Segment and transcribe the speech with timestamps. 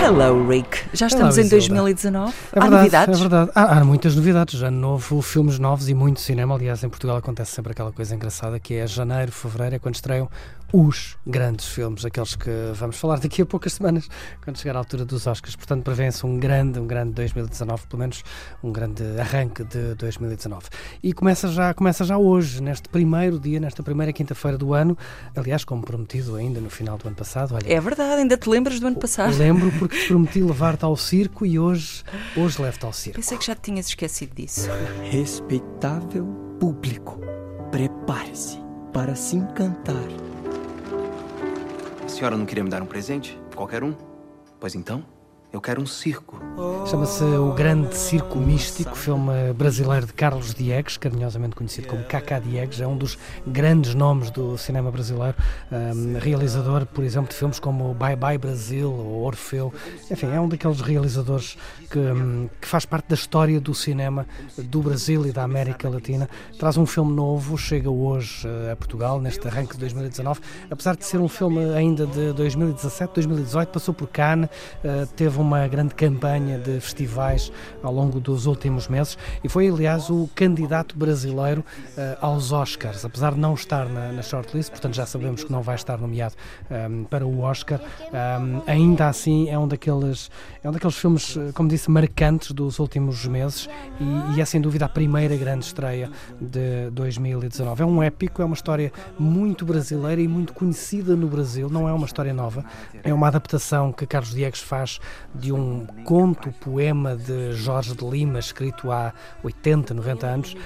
[0.00, 0.84] Hello, Rick.
[0.92, 1.82] Já estamos Hello, em Isilda.
[1.82, 2.32] 2019.
[2.32, 3.16] É Há verdade, novidades?
[3.16, 3.50] É verdade.
[3.54, 4.62] Há, há muitas novidades.
[4.62, 6.54] Ano novo, filmes novos e muito cinema.
[6.54, 10.28] Aliás, em Portugal acontece sempre aquela coisa engraçada que é janeiro, fevereiro, é quando estreiam
[10.70, 14.06] os grandes filmes, aqueles que vamos falar daqui a poucas semanas,
[14.44, 15.56] quando chegar à altura dos Oscars.
[15.56, 18.22] Portanto, prevê-se um grande, um grande 2019, pelo menos
[18.62, 20.66] um grande arranque de 2019.
[21.02, 24.96] E começa já, começa já hoje, neste primeiro dia, nesta primeira quinta-feira do ano.
[25.34, 27.54] Aliás, como prometido ainda no final do ano passado.
[27.54, 29.34] Olha, É verdade, ainda te lembras do ano passado?
[29.38, 32.02] Lembro porque te prometi levar-te ao circo e hoje,
[32.36, 33.16] hoje levo-te ao circo.
[33.16, 34.68] Pensei que já te tinhas esquecido disso.
[35.10, 36.26] Respeitável
[36.58, 37.18] público,
[37.70, 38.58] prepare-se
[38.92, 40.08] para se encantar.
[42.04, 43.38] A senhora não queria me dar um presente?
[43.54, 43.94] Qualquer um?
[44.58, 45.04] Pois então,
[45.50, 46.38] eu quero um circo.
[46.86, 52.80] Chama-se O Grande Circo Místico, filme brasileiro de Carlos Diegues, carinhosamente conhecido como Cacá Diegues,
[52.80, 55.36] é um dos grandes nomes do cinema brasileiro,
[55.72, 59.72] um, realizador, por exemplo, de filmes como Bye Bye Brasil ou Orfeu,
[60.10, 61.56] enfim, é um daqueles realizadores
[61.90, 61.98] que,
[62.60, 64.26] que faz parte da história do cinema
[64.58, 66.28] do Brasil e da América Latina.
[66.58, 70.40] Traz um filme novo, chega hoje uh, a Portugal, neste arranque de 2019,
[70.70, 74.50] apesar de ser um filme ainda de 2017, 2018, passou por Cannes,
[74.84, 75.06] uh,
[75.40, 80.96] uma grande campanha de festivais ao longo dos últimos meses e foi, aliás, o candidato
[80.96, 81.64] brasileiro
[81.96, 85.62] uh, aos Oscars, apesar de não estar na, na shortlist, portanto já sabemos que não
[85.62, 86.34] vai estar nomeado
[86.70, 90.30] um, para o Oscar, um, ainda assim é um daqueles,
[90.62, 93.68] é um daqueles filmes, uh, como disse, marcantes dos últimos meses
[94.00, 97.82] e, e é sem dúvida a primeira grande estreia de 2019.
[97.82, 101.92] É um épico, é uma história muito brasileira e muito conhecida no Brasil, não é
[101.92, 102.64] uma história nova,
[103.02, 105.00] é uma adaptação que Carlos Diegues faz
[105.34, 109.12] de um conto, poema de Jorge de Lima, escrito há
[109.42, 110.56] 80, 90 anos,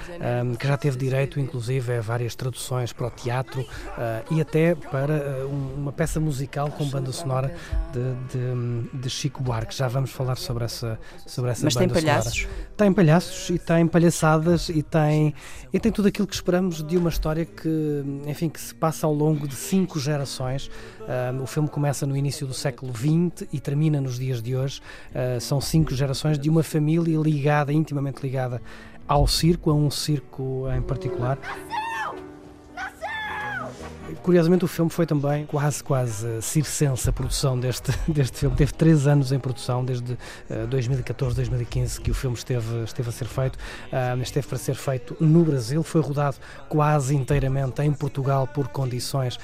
[0.57, 5.45] que já teve direito, inclusive, a várias traduções para o teatro uh, e até para
[5.45, 7.53] uh, uma peça musical com banda sonora
[7.91, 9.75] de, de, de, Chico Buarque.
[9.75, 12.41] Já vamos falar sobre essa, sobre essa Mas banda tem palhaços?
[12.41, 12.67] Sonora.
[12.77, 15.33] Tem palhaços e tem palhaçadas e tem,
[15.71, 19.13] e tem tudo aquilo que esperamos de uma história que, enfim, que se passa ao
[19.13, 20.69] longo de cinco gerações.
[21.41, 24.81] O filme começa no início do século XX e termina nos dias de hoje.
[25.13, 28.61] Uh, são cinco gerações de uma família ligada, intimamente ligada
[29.07, 31.37] ao circo, a um circo em particular.
[34.21, 38.55] Curiosamente, o filme foi também quase, quase circense a produção deste, deste filme.
[38.55, 43.11] Teve três anos em produção, desde uh, 2014, 2015, que o filme esteve, esteve a
[43.11, 43.55] ser feito.
[43.57, 46.37] Uh, esteve para ser feito no Brasil, foi rodado
[46.69, 49.39] quase inteiramente em Portugal por condições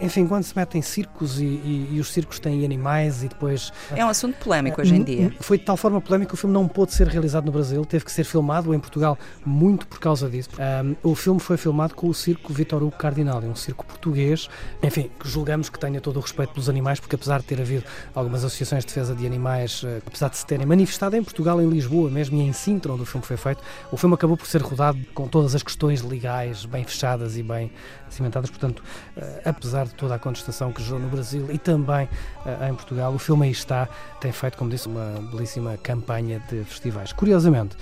[0.00, 3.72] enfim, quando se metem circos e, e, e, os circos têm animais e depois.
[3.94, 5.32] É um assunto polémico hoje em dia.
[5.40, 8.04] Foi de tal forma polémico que o filme não pôde ser realizado no Brasil, teve
[8.04, 10.48] que ser filmado em Portugal muito por causa disso.
[10.58, 14.48] Um, o filme foi filmado com o circo Vitor Hugo Cardinal, um circo português,
[14.82, 17.84] enfim, que julgamos que tenha todo o respeito pelos animais, porque apesar de ter havido
[18.14, 21.68] algumas associações de defesa de animais, uh, apesar de se terem manifestado em Portugal, em
[21.68, 23.62] Lisboa mesmo e em Sintra, onde o filme foi feito,
[23.92, 27.70] o filme acabou por ser rodado com todas as questões legais bem fechadas e bem
[28.08, 28.82] cimentadas, portanto,
[29.16, 32.08] uh, apesar apesar de toda a contestação que gerou no Brasil e também
[32.46, 33.88] uh, em Portugal, o filme aí está,
[34.20, 37.12] tem feito, como disse, uma belíssima campanha de festivais.
[37.12, 37.76] Curiosamente,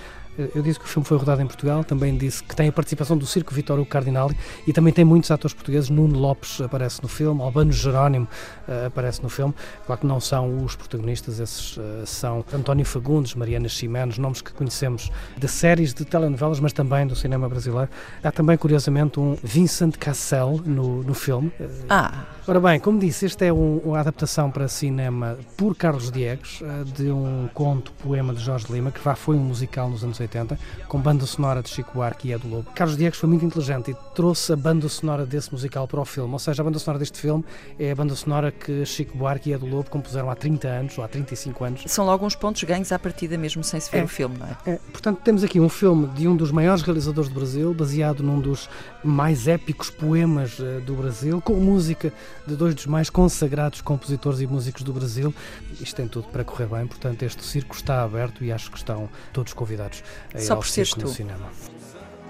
[0.55, 3.19] eu disse que o filme foi rodado em Portugal, também disse que tem a participação
[3.19, 5.91] do Circo Vitório Cardinali e também tem muitos atores portugueses.
[5.91, 8.27] Nuno Lopes aparece no filme, Albano Jerónimo
[8.67, 9.55] uh, aparece no filme.
[9.85, 14.53] Claro que não são os protagonistas, esses uh, são António Fagundes, Mariana Ximenes, nomes que
[14.53, 17.91] conhecemos de séries, de telenovelas, mas também do cinema brasileiro.
[18.25, 21.53] Há também, curiosamente, um Vincent Cassel no, no filme.
[21.91, 22.25] Ah!
[22.45, 26.61] Ora bem, como disse, esta é um, uma adaptação para cinema por Carlos Diegues,
[26.93, 30.59] de um conto, poema de Jorge Lima, que já foi um musical nos anos 80,
[30.89, 32.71] com banda sonora de Chico Buarque e Edu Lobo.
[32.75, 36.33] Carlos Diegues foi muito inteligente e trouxe a banda sonora desse musical para o filme,
[36.33, 37.45] ou seja, a banda sonora deste filme
[37.79, 41.05] é a banda sonora que Chico Buarque e Edu Lobo compuseram há 30 anos, ou
[41.05, 41.83] há 35 anos.
[41.87, 44.05] São logo uns pontos ganhos à partida mesmo sem se ver É.
[44.05, 44.57] o filme, não é?
[44.67, 48.41] É, portanto, temos aqui um filme de um dos maiores realizadores do Brasil, baseado num
[48.41, 48.69] dos
[49.05, 52.13] mais épicos poemas eh, do Brasil, com música
[52.47, 55.35] de dois dos mais consagrados compositores e músicos do Brasil.
[55.81, 59.09] Isto tem tudo para correr bem, portanto, este circo está aberto e acho que estão
[59.33, 60.03] todos convidados
[60.35, 61.09] a Só por seres no tu.
[61.11, 61.47] cinema.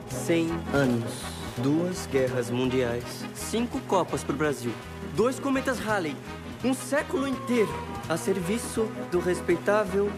[0.09, 1.13] 100 anos,
[1.63, 4.73] duas guerras mundiais, cinco Copas pro Brasil,
[5.17, 6.15] dois cometas Halley,
[6.65, 7.69] Um século inteiro
[8.09, 10.11] a serviço do respeitável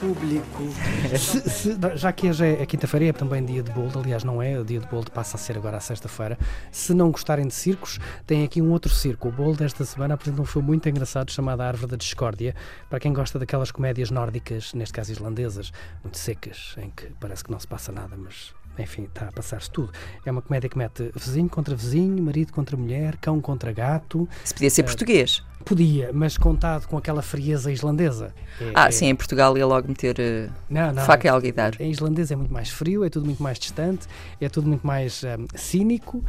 [0.00, 0.62] público.
[1.16, 4.42] Se- se- já que hoje é, é quinta-feira é também dia de Bold, aliás, não
[4.42, 4.58] é?
[4.58, 6.36] O dia de Bold passa a ser agora à sexta-feira.
[6.72, 9.28] Se não gostarem de circos, tem aqui um outro circo.
[9.28, 12.54] O Bold esta semana apresenta um filme muito engraçado chamado A Árvore da Discórdia.
[12.90, 15.72] Para quem gosta daquelas comédias nórdicas, neste caso islandesas,
[16.02, 19.70] muito secas, em que parece que não se passa nada, mas enfim, está a passar-se
[19.70, 19.92] tudo.
[20.24, 24.28] É uma comédia que mete vizinho contra vizinho, marido contra mulher, cão contra gato.
[24.44, 25.42] Se podia ser português.
[25.64, 28.34] Podia, mas contado com aquela frieza islandesa.
[28.60, 31.80] É- Ah, é- sim, em Portugal ia logo meter eh, não, não, faca e alguidar.
[31.80, 34.06] Em islandês é muito mais frio, é tudo muito mais distante,
[34.40, 36.24] é tudo muito mais hum, cínico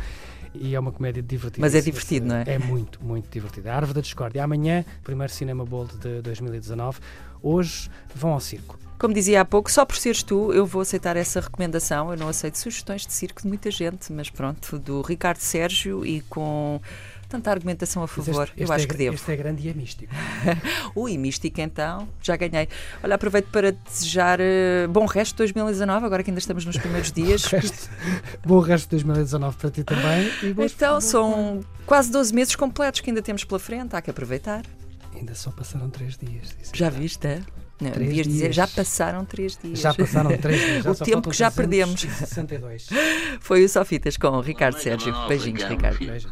[0.54, 1.62] e é uma comédia divertida.
[1.62, 2.44] Mas é divertido, não é?
[2.48, 3.70] É muito, muito divertido.
[3.70, 4.44] A Árvore da Discórdia.
[4.44, 7.00] Amanhã, primeiro Cinema Bold de 2019.
[7.42, 8.80] Hoje vão ao circo.
[8.98, 12.12] Como dizia há pouco, só por seres tu, eu vou aceitar essa recomendação.
[12.12, 16.22] Eu não aceito sugestões de circo de muita gente, mas pronto, do Ricardo Sérgio e
[16.22, 16.80] com
[17.34, 19.16] tanta argumentação a favor, este- eu este acho é, que devo.
[19.16, 20.14] Este é grande e é místico.
[20.96, 22.68] Ui, mística então, já ganhei.
[23.04, 27.12] Olha, aproveito para desejar eh, bom resto de 2019, agora que ainda estamos nos primeiros
[27.14, 27.46] dias.
[27.46, 27.90] Resto-
[28.46, 30.32] Bom resto de 2019 para ti também.
[30.44, 34.12] E boas- Então, são quase 12 meses completos que ainda temos pela frente, há que
[34.12, 34.64] aproveitar.
[35.16, 36.56] Ainda só passaram três dias.
[36.60, 36.72] disse.
[36.74, 37.42] Já viste, é?
[37.82, 38.56] Não, devias dizer, dias.
[38.56, 39.80] já passaram três dias.
[39.80, 40.86] Já passaram três dias.
[41.02, 42.88] O tempo que já 362.
[43.42, 45.14] Foi o Sofitas com o Ricardo Sérgio.
[45.28, 45.98] Beijinhos, Ricardo.
[46.00, 46.32] Beijos.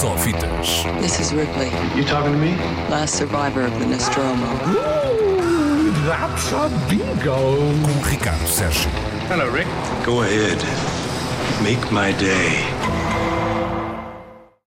[0.00, 0.84] Só fitas.
[1.00, 2.56] This is Ripley, You talking to me?
[2.90, 4.46] last survivor of the Nostromo.
[4.68, 7.56] Ooh, that's a bingo.
[7.82, 8.90] Com Ricardo Sérgio.
[9.28, 9.68] Hello, Rick.
[10.04, 10.58] Go ahead.
[11.62, 12.64] Make my day.